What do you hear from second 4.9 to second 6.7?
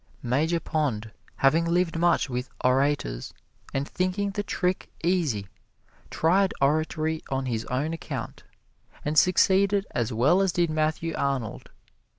easy, tried